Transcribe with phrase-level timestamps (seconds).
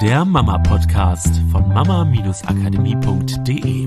[0.00, 3.86] der Mama-Podcast von mama-akademie.de.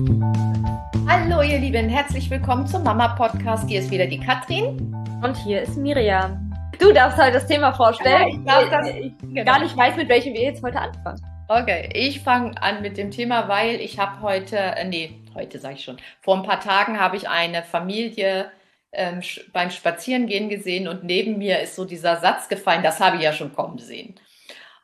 [1.08, 3.68] Hallo ihr Lieben, herzlich willkommen zum Mama-Podcast.
[3.68, 4.94] Hier ist wieder die Katrin.
[5.24, 6.54] Und hier ist Miriam.
[6.78, 8.28] Du darfst heute das Thema vorstellen.
[8.28, 9.44] Ich darf das, ich genau.
[9.44, 11.20] gar nicht weiß, mit welchem wir jetzt heute anfangen.
[11.48, 15.74] Okay, ich fange an mit dem Thema, weil ich habe heute, äh, nee, heute sage
[15.74, 18.52] ich schon, vor ein paar Tagen habe ich eine Familie
[18.92, 19.20] ähm,
[19.52, 23.32] beim Spazierengehen gesehen und neben mir ist so dieser Satz gefallen, das habe ich ja
[23.32, 24.14] schon kommen sehen.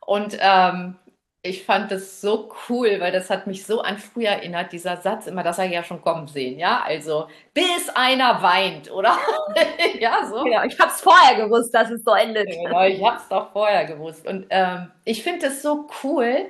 [0.04, 0.96] Und ähm,
[1.42, 5.26] ich fand das so cool, weil das hat mich so an früher erinnert, dieser Satz
[5.26, 9.16] immer, das habe ich ja schon kommen sehen, ja, also bis einer weint, oder?
[9.98, 10.44] ja, so.
[10.44, 12.48] Genau, ich habe es vorher gewusst, dass es so endet.
[12.50, 14.26] Genau, ich habe es doch vorher gewusst.
[14.26, 16.46] Und ähm, ich finde es so cool,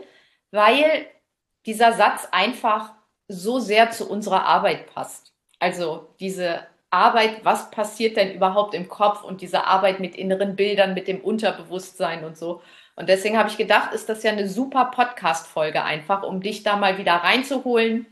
[0.51, 1.07] weil
[1.67, 2.93] dieser Satz einfach
[3.29, 5.33] so sehr zu unserer Arbeit passt.
[5.61, 10.95] Also diese Arbeit, was passiert denn überhaupt im Kopf und diese Arbeit mit inneren Bildern,
[10.95, 12.61] mit dem Unterbewusstsein und so.
[13.01, 16.77] Und deswegen habe ich gedacht, ist das ja eine super Podcast-Folge einfach, um dich da
[16.77, 18.05] mal wieder reinzuholen,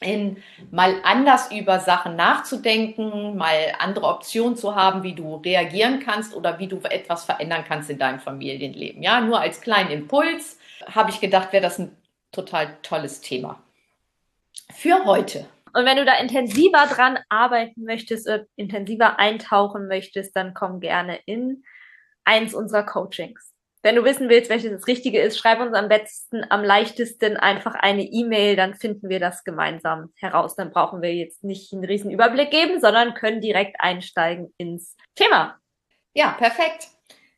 [0.00, 6.34] in mal anders über Sachen nachzudenken, mal andere Optionen zu haben, wie du reagieren kannst
[6.34, 9.04] oder wie du etwas verändern kannst in deinem Familienleben.
[9.04, 10.58] Ja, nur als kleinen Impuls
[10.92, 11.96] habe ich gedacht, wäre das ein
[12.32, 13.62] total tolles Thema.
[14.72, 15.46] Für heute.
[15.74, 21.20] Und wenn du da intensiver dran arbeiten möchtest, äh, intensiver eintauchen möchtest, dann komm gerne
[21.24, 21.62] in
[22.24, 23.53] eins unserer Coachings.
[23.84, 27.74] Wenn du wissen willst, welches das Richtige ist, schreib uns am besten, am leichtesten einfach
[27.74, 30.56] eine E-Mail, dann finden wir das gemeinsam heraus.
[30.56, 35.58] Dann brauchen wir jetzt nicht einen riesen Überblick geben, sondern können direkt einsteigen ins Thema.
[36.14, 36.88] Ja, perfekt.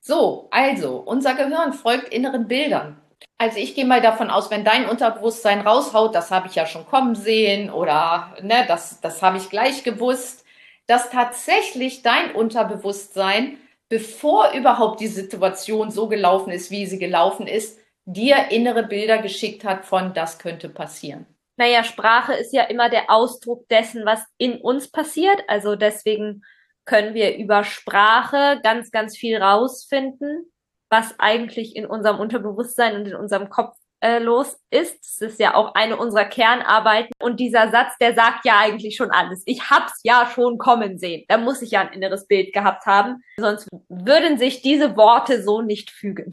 [0.01, 3.01] So, also, unser Gehirn folgt inneren Bildern.
[3.39, 6.87] Also ich gehe mal davon aus, wenn dein Unterbewusstsein raushaut, das habe ich ja schon
[6.87, 10.45] kommen sehen oder ne, das, das habe ich gleich gewusst,
[10.87, 13.59] dass tatsächlich dein Unterbewusstsein,
[13.89, 19.65] bevor überhaupt die Situation so gelaufen ist, wie sie gelaufen ist, dir innere Bilder geschickt
[19.65, 21.27] hat von, das könnte passieren.
[21.57, 25.43] Naja, Sprache ist ja immer der Ausdruck dessen, was in uns passiert.
[25.49, 26.43] Also deswegen
[26.85, 30.53] können wir über Sprache ganz, ganz viel rausfinden
[30.89, 34.99] was eigentlich in unserem Unterbewusstsein und in unserem Kopf äh, los ist.
[35.03, 37.11] Das ist ja auch eine unserer Kernarbeiten.
[37.21, 39.43] Und dieser Satz, der sagt ja eigentlich schon alles.
[39.47, 41.25] Ich hab's ja schon kommen sehen.
[41.29, 43.25] Da muss ich ja ein inneres Bild gehabt haben.
[43.37, 46.33] Sonst würden sich diese Worte so nicht fügen.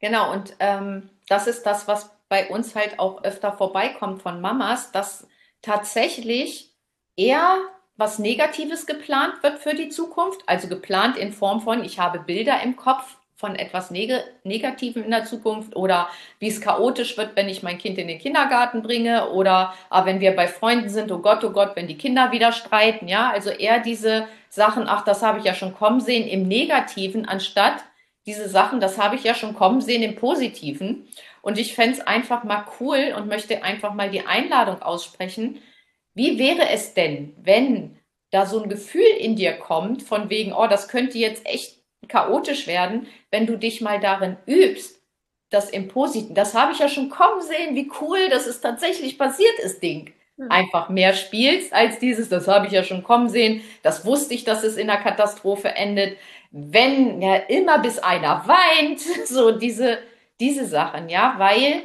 [0.00, 4.92] Genau, und ähm, das ist das, was bei uns halt auch öfter vorbeikommt von Mamas,
[4.92, 5.28] dass
[5.62, 6.74] tatsächlich
[7.16, 7.56] eher
[7.96, 10.42] was Negatives geplant wird für die Zukunft.
[10.46, 14.12] Also geplant in Form von, ich habe Bilder im Kopf, von etwas Neg
[14.44, 16.08] Negativem in der Zukunft oder
[16.38, 20.20] wie es chaotisch wird, wenn ich mein Kind in den Kindergarten bringe oder ah, wenn
[20.20, 23.50] wir bei Freunden sind, oh Gott, oh Gott, wenn die Kinder wieder streiten, ja, also
[23.50, 27.84] eher diese Sachen, ach, das habe ich ja schon kommen sehen im Negativen, anstatt
[28.24, 31.06] diese Sachen, das habe ich ja schon kommen sehen im Positiven.
[31.42, 35.60] Und ich fände es einfach mal cool und möchte einfach mal die Einladung aussprechen.
[36.12, 37.98] Wie wäre es denn, wenn
[38.30, 41.75] da so ein Gefühl in dir kommt, von wegen, oh, das könnte jetzt echt
[42.08, 45.00] chaotisch werden, wenn du dich mal darin übst,
[45.50, 49.18] das im Positiven, das habe ich ja schon kommen sehen, wie cool, dass es tatsächlich
[49.18, 50.12] passiert ist, Ding.
[50.36, 50.50] Mhm.
[50.50, 54.44] Einfach mehr spielst als dieses, das habe ich ja schon kommen sehen, das wusste ich,
[54.44, 56.18] dass es in einer Katastrophe endet.
[56.50, 59.98] Wenn ja immer bis einer weint, so diese,
[60.40, 61.82] diese Sachen, ja, weil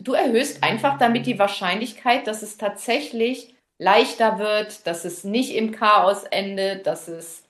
[0.00, 5.72] du erhöhst einfach damit die Wahrscheinlichkeit, dass es tatsächlich leichter wird, dass es nicht im
[5.72, 7.41] Chaos endet, dass es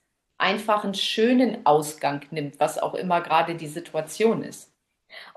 [0.43, 4.71] einfach einen schönen Ausgang nimmt, was auch immer gerade die Situation ist.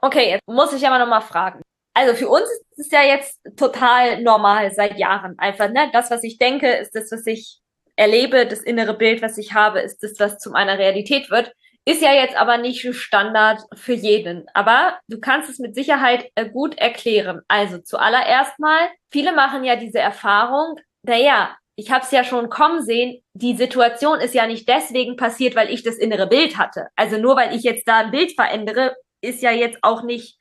[0.01, 1.61] Okay, jetzt muss ich aber nochmal fragen.
[1.93, 5.37] Also für uns ist es ja jetzt total normal seit Jahren.
[5.37, 5.89] Einfach, ne?
[5.93, 7.59] Das, was ich denke, ist das, was ich
[7.95, 8.45] erlebe.
[8.45, 11.53] Das innere Bild, was ich habe, ist das, was zu meiner Realität wird.
[11.87, 14.45] Ist ja jetzt aber nicht Standard für jeden.
[14.53, 17.41] Aber du kannst es mit Sicherheit äh, gut erklären.
[17.47, 22.83] Also zuallererst mal, viele machen ja diese Erfahrung, naja, ich habe es ja schon kommen
[22.83, 26.87] sehen, die Situation ist ja nicht deswegen passiert, weil ich das innere Bild hatte.
[26.95, 30.37] Also nur weil ich jetzt da ein Bild verändere, ist ja jetzt auch nicht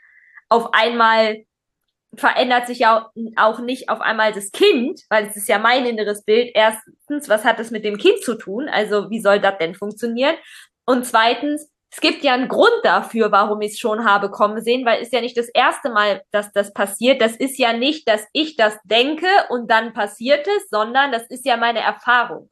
[0.49, 1.45] auf einmal
[2.17, 6.25] verändert sich ja auch nicht auf einmal das Kind, weil es ist ja mein inneres
[6.25, 6.51] Bild.
[6.55, 8.69] Erstens, was hat das mit dem Kind zu tun?
[8.69, 10.37] Also wie soll das denn funktionieren?
[10.87, 14.85] Und zweitens, es gibt ja einen Grund dafür, warum ich es schon habe kommen sehen,
[14.85, 17.23] weil es ist ja nicht das erste Mal, dass das passiert.
[17.23, 21.47] Das ist ja nicht, dass ich das denke und dann passiert es, sondern das ist
[21.47, 22.51] ja meine Erfahrung.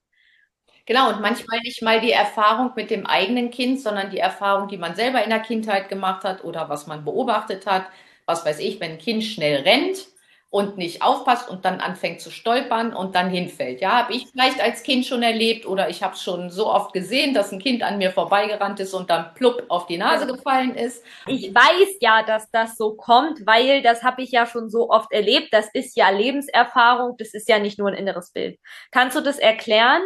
[0.86, 4.78] Genau, und manchmal nicht mal die Erfahrung mit dem eigenen Kind, sondern die Erfahrung, die
[4.78, 7.86] man selber in der Kindheit gemacht hat oder was man beobachtet hat.
[8.26, 10.06] Was weiß ich, wenn ein Kind schnell rennt
[10.52, 13.80] und nicht aufpasst und dann anfängt zu stolpern und dann hinfällt.
[13.80, 17.32] Ja, habe ich vielleicht als Kind schon erlebt oder ich habe schon so oft gesehen,
[17.32, 21.02] dass ein Kind an mir vorbeigerannt ist und dann plupp auf die Nase gefallen ist.
[21.26, 25.10] Ich weiß ja, dass das so kommt, weil das habe ich ja schon so oft
[25.10, 25.48] erlebt.
[25.52, 28.58] Das ist ja Lebenserfahrung, das ist ja nicht nur ein inneres Bild.
[28.90, 30.02] Kannst du das erklären?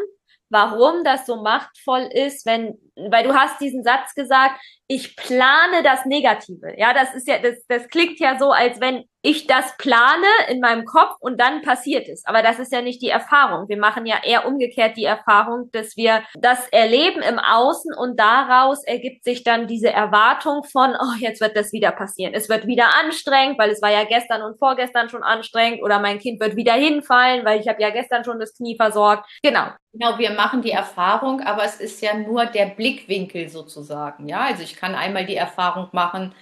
[0.48, 6.04] warum das so machtvoll ist, wenn, weil du hast diesen Satz gesagt, ich plane das
[6.04, 6.74] Negative.
[6.78, 10.60] Ja, das ist ja, das, das klingt ja so, als wenn ich das plane in
[10.60, 12.24] meinem Kopf und dann passiert es.
[12.26, 13.68] Aber das ist ja nicht die Erfahrung.
[13.68, 18.84] Wir machen ja eher umgekehrt die Erfahrung, dass wir das erleben im Außen und daraus
[18.84, 22.34] ergibt sich dann diese Erwartung von, oh, jetzt wird das wieder passieren.
[22.34, 26.20] Es wird wieder anstrengend, weil es war ja gestern und vorgestern schon anstrengend oder mein
[26.20, 29.28] Kind wird wieder hinfallen, weil ich habe ja gestern schon das Knie versorgt.
[29.42, 29.66] Genau.
[29.98, 34.28] Genau, wir machen die Erfahrung, aber es ist ja nur der Blickwinkel sozusagen.
[34.28, 36.34] Ja, also ich kann einmal die Erfahrung machen,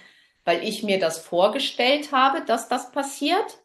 [0.43, 3.59] weil ich mir das vorgestellt habe, dass das passiert,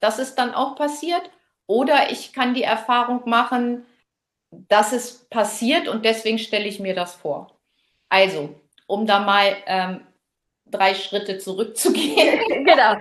[0.00, 1.30] dass es dann auch passiert.
[1.66, 3.86] Oder ich kann die Erfahrung machen,
[4.50, 7.58] dass es passiert und deswegen stelle ich mir das vor.
[8.08, 8.54] Also,
[8.86, 10.06] um da mal ähm,
[10.66, 12.40] drei Schritte zurückzugehen.
[12.64, 12.96] genau.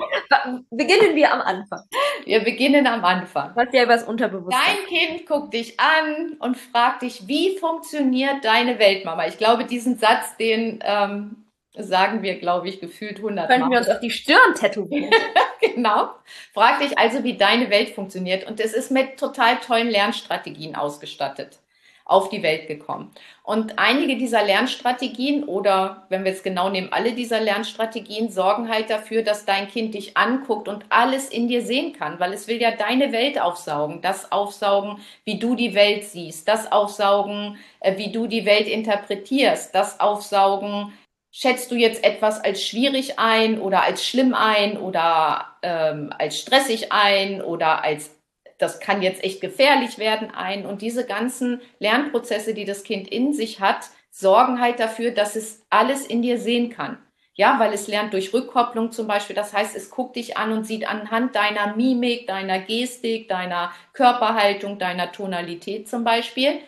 [0.69, 1.81] Beginnen wir am Anfang.
[2.27, 3.51] Wir beginnen am Anfang.
[3.55, 4.61] Was ja übers Unterbewusstsein.
[4.65, 9.27] Dein Kind guckt dich an und fragt dich, wie funktioniert deine Weltmama?
[9.27, 11.45] Ich glaube, diesen Satz, den ähm,
[11.77, 15.11] sagen wir, glaube ich, gefühlt 100 Könnten wir uns auf die Stirn tätowieren.
[15.61, 16.09] genau.
[16.53, 18.45] Frag dich also, wie deine Welt funktioniert.
[18.45, 21.59] Und es ist mit total tollen Lernstrategien ausgestattet
[22.07, 23.11] auf die Welt gekommen.
[23.43, 28.89] Und einige dieser Lernstrategien oder wenn wir es genau nehmen, alle dieser Lernstrategien sorgen halt
[28.89, 32.61] dafür, dass dein Kind dich anguckt und alles in dir sehen kann, weil es will
[32.61, 38.11] ja deine Welt aufsaugen, das aufsaugen, wie du die Welt siehst, das aufsaugen, äh, wie
[38.11, 40.93] du die Welt interpretierst, das aufsaugen,
[41.31, 46.91] schätzt du jetzt etwas als schwierig ein oder als schlimm ein oder ähm, als stressig
[46.91, 48.16] ein oder als
[48.57, 50.65] das kann jetzt echt gefährlich werden ein.
[50.65, 55.65] Und diese ganzen Lernprozesse, die das Kind in sich hat, sorgen halt dafür, dass es
[55.69, 56.97] alles in dir sehen kann.
[57.35, 59.35] Ja, weil es lernt durch Rückkopplung zum Beispiel.
[59.35, 64.79] Das heißt, es guckt dich an und sieht anhand deiner Mimik, deiner Gestik, deiner Körperhaltung,
[64.79, 66.59] deiner Tonalität zum Beispiel,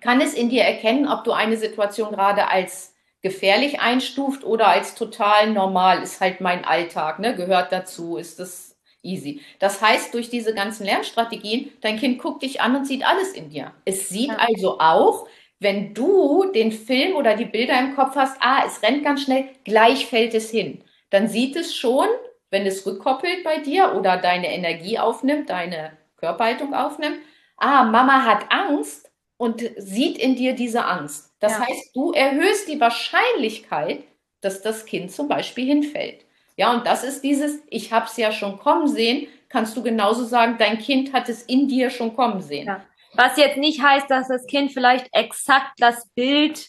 [0.00, 4.94] kann es in dir erkennen, ob du eine Situation gerade als gefährlich einstuft oder als
[4.94, 8.73] total normal, ist halt mein Alltag, ne, gehört dazu, ist das
[9.04, 9.40] easy.
[9.58, 13.50] Das heißt, durch diese ganzen Lernstrategien, dein Kind guckt dich an und sieht alles in
[13.50, 13.72] dir.
[13.84, 14.36] Es sieht ja.
[14.38, 15.26] also auch,
[15.60, 19.48] wenn du den Film oder die Bilder im Kopf hast, ah, es rennt ganz schnell,
[19.64, 20.82] gleich fällt es hin.
[21.10, 22.08] Dann sieht es schon,
[22.50, 27.18] wenn es rückkoppelt bei dir oder deine Energie aufnimmt, deine Körperhaltung aufnimmt,
[27.56, 31.34] ah, Mama hat Angst und sieht in dir diese Angst.
[31.40, 31.66] Das ja.
[31.66, 34.04] heißt, du erhöhst die Wahrscheinlichkeit,
[34.40, 36.24] dass das Kind zum Beispiel hinfällt.
[36.56, 40.24] Ja, und das ist dieses, ich habe es ja schon kommen sehen, kannst du genauso
[40.24, 42.66] sagen, dein Kind hat es in dir schon kommen sehen.
[42.66, 42.84] Ja.
[43.14, 46.68] Was jetzt nicht heißt, dass das Kind vielleicht exakt das Bild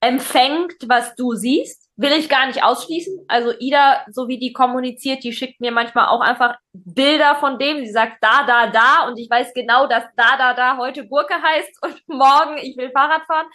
[0.00, 3.26] empfängt, was du siehst, will ich gar nicht ausschließen.
[3.28, 7.84] Also Ida, so wie die kommuniziert, die schickt mir manchmal auch einfach Bilder von dem.
[7.84, 11.34] Sie sagt da, da, da und ich weiß genau, dass da, da, da heute Gurke
[11.34, 13.46] heißt und morgen ich will Fahrrad fahren.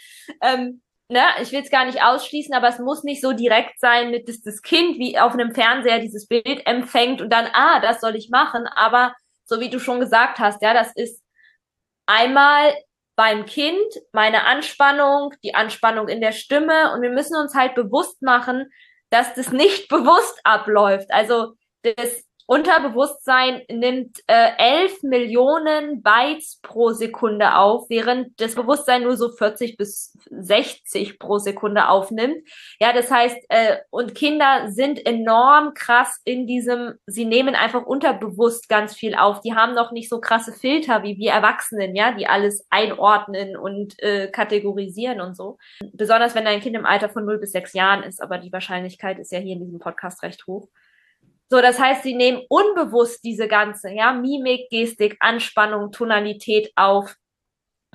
[0.42, 4.12] Ähm, ne, ich will es gar nicht ausschließen, aber es muss nicht so direkt sein,
[4.12, 8.02] mit dass das Kind wie auf einem Fernseher dieses Bild empfängt und dann, ah, das
[8.02, 8.68] soll ich machen.
[8.68, 9.14] Aber
[9.46, 11.22] so wie du schon gesagt hast, ja, das ist
[12.06, 12.74] einmal
[13.16, 18.22] beim Kind, meine Anspannung, die Anspannung in der Stimme und wir müssen uns halt bewusst
[18.22, 18.72] machen,
[19.10, 21.12] dass das nicht bewusst abläuft.
[21.12, 21.54] Also
[21.84, 29.30] das Unterbewusstsein nimmt äh, 11 Millionen Bytes pro Sekunde auf, während das Bewusstsein nur so
[29.30, 32.48] 40 bis 60 pro Sekunde aufnimmt.
[32.80, 38.70] Ja, das heißt, äh, und Kinder sind enorm krass in diesem, sie nehmen einfach unterbewusst
[38.70, 39.42] ganz viel auf.
[39.42, 44.02] Die haben noch nicht so krasse Filter wie wir Erwachsenen, ja, die alles einordnen und
[44.04, 45.58] äh, kategorisieren und so.
[45.94, 49.18] Besonders wenn dein Kind im Alter von 0 bis 6 Jahren ist, aber die Wahrscheinlichkeit
[49.18, 50.68] ist ja hier in diesem Podcast recht hoch.
[51.50, 57.16] So, das heißt, sie nehmen unbewusst diese ganze, ja, Mimik, Gestik, Anspannung, Tonalität auf.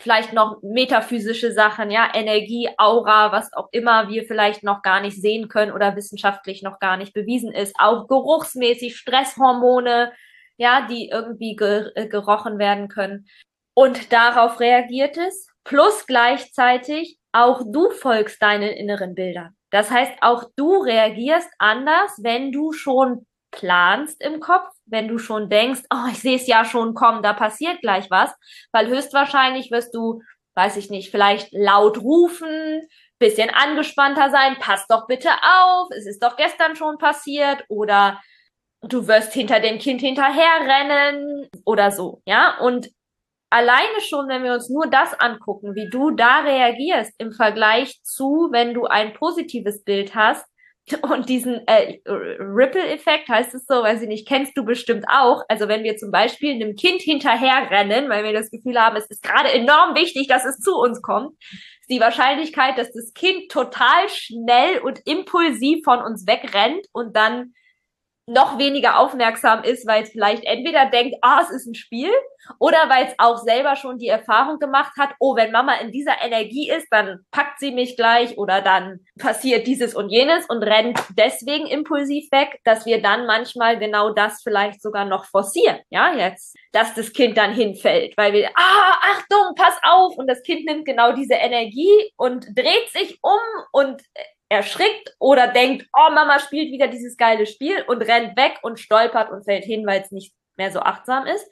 [0.00, 5.20] Vielleicht noch metaphysische Sachen, ja, Energie, Aura, was auch immer wir vielleicht noch gar nicht
[5.20, 7.74] sehen können oder wissenschaftlich noch gar nicht bewiesen ist.
[7.78, 10.12] Auch geruchsmäßig Stresshormone,
[10.56, 13.26] ja, die irgendwie ge äh, gerochen werden können.
[13.74, 15.48] Und darauf reagiert es.
[15.64, 19.54] Plus gleichzeitig auch du folgst deinen inneren Bildern.
[19.70, 25.48] Das heißt, auch du reagierst anders, wenn du schon planst im Kopf, wenn du schon
[25.48, 28.32] denkst, oh, ich sehe es ja schon kommen, da passiert gleich was,
[28.72, 30.22] weil höchstwahrscheinlich wirst du,
[30.54, 32.82] weiß ich nicht, vielleicht laut rufen,
[33.18, 38.20] bisschen angespannter sein, pass doch bitte auf, es ist doch gestern schon passiert oder
[38.82, 42.58] du wirst hinter dem Kind hinterherrennen oder so, ja.
[42.60, 42.88] Und
[43.50, 48.48] alleine schon, wenn wir uns nur das angucken, wie du da reagierst im Vergleich zu,
[48.52, 50.46] wenn du ein positives Bild hast,
[51.02, 55.42] und diesen äh, Ripple-Effekt heißt es so, weiß ich nicht, kennst du bestimmt auch.
[55.48, 59.22] Also wenn wir zum Beispiel einem Kind hinterherrennen, weil wir das Gefühl haben, es ist
[59.22, 61.34] gerade enorm wichtig, dass es zu uns kommt,
[61.80, 67.52] ist die Wahrscheinlichkeit, dass das Kind total schnell und impulsiv von uns wegrennt und dann
[68.30, 72.10] noch weniger aufmerksam ist, weil es vielleicht entweder denkt, ah, es ist ein Spiel,
[72.58, 76.22] oder weil es auch selber schon die Erfahrung gemacht hat, oh, wenn Mama in dieser
[76.22, 80.98] Energie ist, dann packt sie mich gleich oder dann passiert dieses und jenes und rennt
[81.16, 86.56] deswegen impulsiv weg, dass wir dann manchmal genau das vielleicht sogar noch forcieren, ja, jetzt,
[86.72, 90.86] dass das Kind dann hinfällt, weil wir, ah, Achtung, pass auf, und das Kind nimmt
[90.86, 93.40] genau diese Energie und dreht sich um
[93.72, 94.02] und
[94.50, 99.30] erschrickt oder denkt, oh, Mama spielt wieder dieses geile Spiel und rennt weg und stolpert
[99.30, 101.48] und fällt hin, weil es nicht mehr so achtsam ist.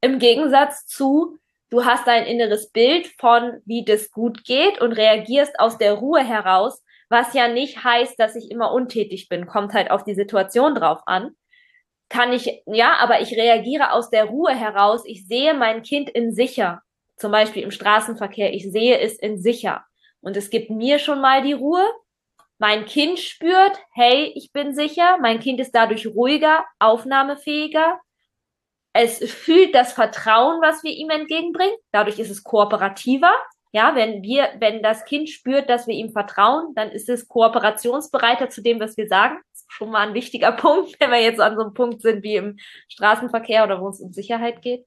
[0.00, 1.38] Im Gegensatz zu,
[1.70, 6.22] du hast ein inneres Bild von, wie das gut geht und reagierst aus der Ruhe
[6.22, 10.74] heraus, was ja nicht heißt, dass ich immer untätig bin, kommt halt auf die Situation
[10.74, 11.30] drauf an.
[12.08, 15.02] Kann ich, ja, aber ich reagiere aus der Ruhe heraus.
[15.06, 16.82] Ich sehe mein Kind in sicher.
[17.16, 18.52] Zum Beispiel im Straßenverkehr.
[18.52, 19.84] Ich sehe es in sicher.
[20.20, 21.84] Und es gibt mir schon mal die Ruhe
[22.58, 28.00] mein Kind spürt, hey, ich bin sicher, mein Kind ist dadurch ruhiger, aufnahmefähiger.
[28.94, 31.76] Es fühlt das Vertrauen, was wir ihm entgegenbringen.
[31.92, 33.32] Dadurch ist es kooperativer.
[33.72, 38.48] Ja, wenn wir, wenn das Kind spürt, dass wir ihm vertrauen, dann ist es kooperationsbereiter
[38.48, 39.38] zu dem, was wir sagen.
[39.52, 42.22] Das ist schon mal ein wichtiger Punkt, wenn wir jetzt an so einem Punkt sind
[42.22, 42.56] wie im
[42.88, 44.86] Straßenverkehr oder wo es um Sicherheit geht.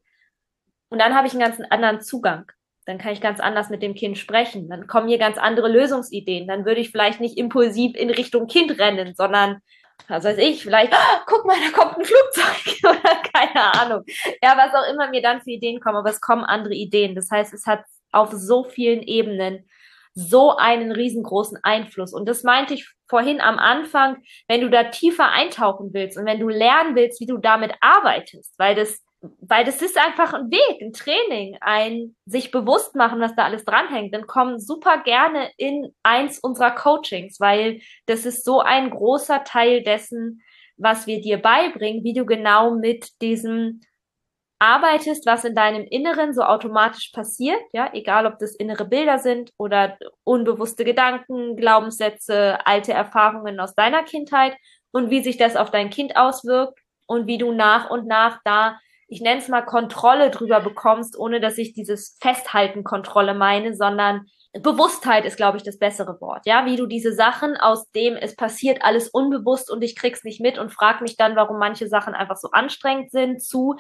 [0.90, 2.52] Und dann habe ich einen ganz anderen Zugang
[2.90, 4.68] dann kann ich ganz anders mit dem Kind sprechen.
[4.68, 6.48] Dann kommen hier ganz andere Lösungsideen.
[6.48, 9.60] Dann würde ich vielleicht nicht impulsiv in Richtung Kind rennen, sondern,
[10.08, 14.04] was weiß ich, vielleicht, oh, guck mal, da kommt ein Flugzeug oder keine Ahnung.
[14.42, 17.14] Ja, was auch immer mir dann für Ideen kommen, aber es kommen andere Ideen.
[17.14, 19.70] Das heißt, es hat auf so vielen Ebenen
[20.16, 22.12] so einen riesengroßen Einfluss.
[22.12, 24.18] Und das meinte ich vorhin am Anfang,
[24.48, 28.58] wenn du da tiefer eintauchen willst und wenn du lernen willst, wie du damit arbeitest,
[28.58, 33.36] weil das weil das ist einfach ein Weg, ein Training, ein sich bewusst machen, was
[33.36, 38.62] da alles dranhängt, dann komm super gerne in eins unserer Coachings, weil das ist so
[38.62, 40.42] ein großer Teil dessen,
[40.78, 43.82] was wir dir beibringen, wie du genau mit diesem
[44.60, 49.52] arbeitest, was in deinem Inneren so automatisch passiert, ja, egal ob das innere Bilder sind
[49.58, 54.56] oder unbewusste Gedanken, Glaubenssätze, alte Erfahrungen aus deiner Kindheit
[54.92, 58.80] und wie sich das auf dein Kind auswirkt und wie du nach und nach da
[59.10, 64.28] ich nenne es mal Kontrolle drüber bekommst, ohne dass ich dieses Festhalten Kontrolle meine, sondern
[64.54, 66.46] Bewusstheit ist, glaube ich, das bessere Wort.
[66.48, 70.42] Ja, wie du diese Sachen, aus dem es passiert alles unbewusst und ich krieg's nicht
[70.42, 73.76] mit und frag mich dann, warum manche Sachen einfach so anstrengend sind, zu,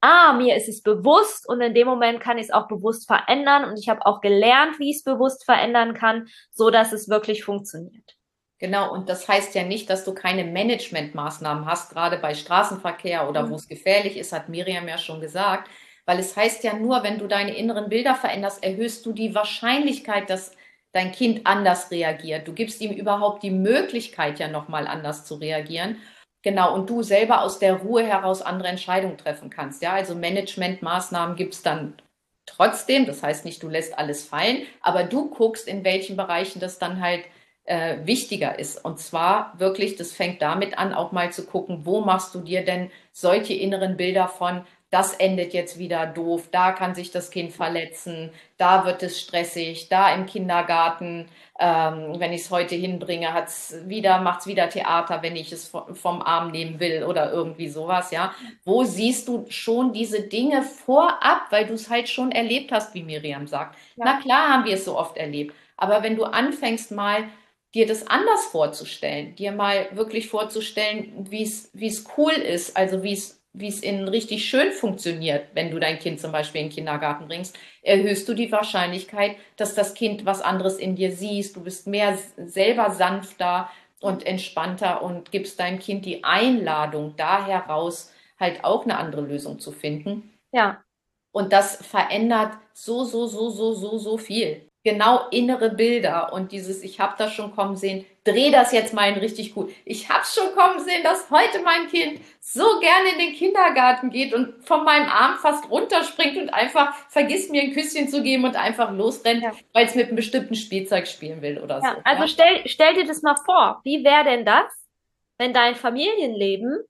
[0.00, 3.64] ah, mir ist es bewusst und in dem Moment kann ich es auch bewusst verändern
[3.64, 7.44] und ich habe auch gelernt, wie ich es bewusst verändern kann, so dass es wirklich
[7.44, 8.16] funktioniert.
[8.64, 13.42] Genau, und das heißt ja nicht, dass du keine Managementmaßnahmen hast, gerade bei Straßenverkehr oder
[13.42, 13.50] mhm.
[13.50, 15.68] wo es gefährlich ist, hat Miriam ja schon gesagt.
[16.06, 20.30] Weil es heißt ja nur, wenn du deine inneren Bilder veränderst, erhöhst du die Wahrscheinlichkeit,
[20.30, 20.52] dass
[20.92, 22.48] dein Kind anders reagiert.
[22.48, 25.98] Du gibst ihm überhaupt die Möglichkeit, ja nochmal anders zu reagieren.
[26.40, 29.82] Genau, und du selber aus der Ruhe heraus andere Entscheidungen treffen kannst.
[29.82, 31.98] Ja, also Managementmaßnahmen gibt es dann
[32.46, 33.04] trotzdem.
[33.04, 37.02] Das heißt nicht, du lässt alles fallen, aber du guckst, in welchen Bereichen das dann
[37.02, 37.24] halt
[37.64, 38.84] äh, wichtiger ist.
[38.84, 42.64] Und zwar wirklich, das fängt damit an, auch mal zu gucken, wo machst du dir
[42.64, 47.52] denn solche inneren Bilder von, das endet jetzt wieder doof, da kann sich das Kind
[47.52, 51.26] verletzen, da wird es stressig, da im Kindergarten,
[51.58, 56.22] ähm, wenn ich es heute hinbringe, hat's wieder, macht's wieder Theater, wenn ich es vom
[56.22, 58.34] Arm nehmen will oder irgendwie sowas, ja.
[58.64, 63.02] Wo siehst du schon diese Dinge vorab, weil du es halt schon erlebt hast, wie
[63.02, 63.76] Miriam sagt.
[63.96, 64.04] Ja.
[64.04, 65.56] Na klar haben wir es so oft erlebt.
[65.76, 67.24] Aber wenn du anfängst mal
[67.74, 73.02] dir das anders vorzustellen, dir mal wirklich vorzustellen, wie es wie es cool ist, also
[73.02, 76.68] wie es wie es in richtig schön funktioniert, wenn du dein Kind zum Beispiel in
[76.68, 81.54] den Kindergarten bringst, erhöhst du die Wahrscheinlichkeit, dass das Kind was anderes in dir siehst.
[81.54, 88.12] Du bist mehr selber sanfter und entspannter und gibst deinem Kind die Einladung, da heraus
[88.40, 90.32] halt auch eine andere Lösung zu finden.
[90.50, 90.82] Ja.
[91.30, 96.82] Und das verändert so, so, so, so, so, so viel genau innere Bilder und dieses,
[96.82, 99.72] ich habe das schon kommen sehen, dreh das jetzt mal in richtig gut.
[99.86, 104.34] Ich habe schon kommen sehen, dass heute mein Kind so gerne in den Kindergarten geht
[104.34, 108.56] und von meinem Arm fast runterspringt und einfach vergisst mir ein Küsschen zu geben und
[108.56, 109.52] einfach losrennt, ja.
[109.72, 112.00] weil es mit einem bestimmten Spielzeug spielen will oder ja, so.
[112.04, 112.28] Also ja?
[112.28, 114.70] stell, stell dir das mal vor, wie wäre denn das,
[115.38, 116.84] wenn dein Familienleben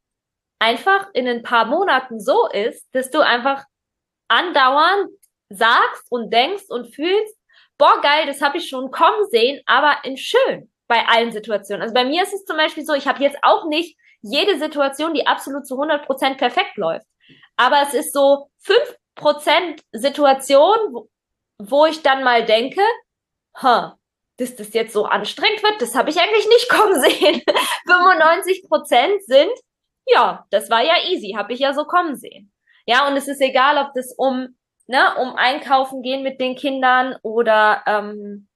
[0.58, 3.64] einfach in ein paar Monaten so ist, dass du einfach
[4.26, 5.10] andauernd
[5.48, 7.36] sagst und denkst und fühlst,
[7.78, 11.82] boah, geil, das habe ich schon kommen sehen, aber in schön bei allen Situationen.
[11.82, 15.14] Also bei mir ist es zum Beispiel so, ich habe jetzt auch nicht jede Situation,
[15.14, 17.06] die absolut zu 100% perfekt läuft.
[17.56, 18.48] Aber es ist so
[19.18, 21.08] 5% Situation,
[21.58, 22.80] wo, ich dann mal denke,
[23.62, 23.92] huh,
[24.38, 27.42] dass das jetzt so anstrengend wird, das habe ich eigentlich nicht kommen sehen.
[27.86, 29.52] 95% sind,
[30.06, 32.52] ja, das war ja easy, habe ich ja so kommen sehen.
[32.86, 37.16] Ja, und es ist egal, ob das um, ne, um Einkaufen gehen mit den Kindern
[37.22, 38.48] oder ähm,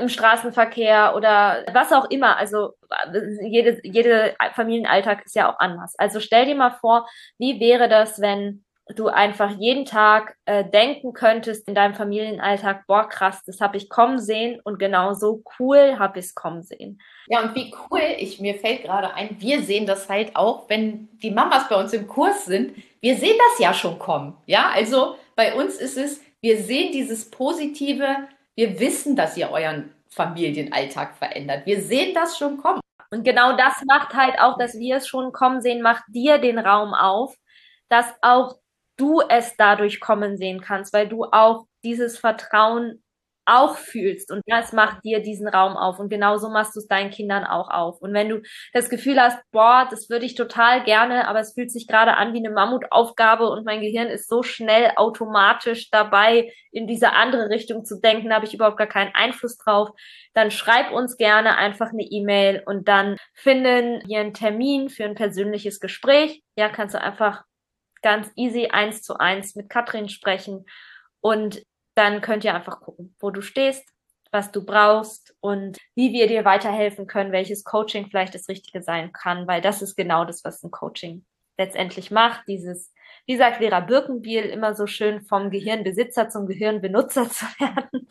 [0.00, 2.36] im Straßenverkehr oder was auch immer.
[2.36, 2.74] Also
[3.42, 5.94] jede, jede Familienalltag ist ja auch anders.
[5.98, 7.06] Also stell dir mal vor,
[7.38, 8.64] wie wäre das, wenn
[8.96, 13.88] du einfach jeden Tag äh, denken könntest in deinem Familienalltag, boah, krass, das habe ich
[13.88, 17.00] kommen sehen und genau so cool habe ich es kommen sehen.
[17.28, 21.08] Ja, und wie cool, ich, mir fällt gerade ein, wir sehen das halt auch, wenn
[21.22, 24.36] die Mamas bei uns im Kurs sind, wir sehen das ja schon kommen.
[24.46, 29.90] Ja, also bei uns ist es, wir sehen dieses Positive, wir wissen, dass ihr euren
[30.10, 31.64] Familienalltag verändert.
[31.64, 32.80] Wir sehen das schon kommen.
[33.10, 36.58] Und genau das macht halt auch, dass wir es schon kommen sehen, macht dir den
[36.58, 37.34] Raum auf,
[37.88, 38.58] dass auch
[38.98, 43.02] du es dadurch kommen sehen kannst, weil du auch dieses Vertrauen
[43.46, 47.10] auch fühlst und das macht dir diesen Raum auf und genauso machst du es deinen
[47.10, 48.00] Kindern auch auf.
[48.00, 48.42] Und wenn du
[48.72, 52.32] das Gefühl hast, boah, das würde ich total gerne, aber es fühlt sich gerade an
[52.32, 57.84] wie eine Mammutaufgabe und mein Gehirn ist so schnell automatisch dabei, in diese andere Richtung
[57.84, 59.90] zu denken, da habe ich überhaupt gar keinen Einfluss drauf,
[60.34, 65.14] dann schreib uns gerne einfach eine E-Mail und dann finden wir einen Termin für ein
[65.14, 66.42] persönliches Gespräch.
[66.56, 67.44] Ja, kannst du einfach
[68.02, 70.64] ganz easy eins zu eins mit Katrin sprechen
[71.20, 71.62] und
[72.00, 73.86] dann könnt ihr einfach gucken, wo du stehst,
[74.32, 79.12] was du brauchst und wie wir dir weiterhelfen können, welches Coaching vielleicht das Richtige sein
[79.12, 81.26] kann, weil das ist genau das, was ein Coaching
[81.58, 82.48] letztendlich macht.
[82.48, 82.90] Dieses,
[83.26, 88.08] wie sagt Vera Birkenbiel immer so schön, vom Gehirnbesitzer zum Gehirnbenutzer zu werden.